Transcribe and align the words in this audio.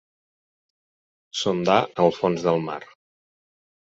Sondar 1.41 1.75
el 2.05 2.09
fons 2.21 2.47
del 2.47 2.57
mar. 2.71 2.79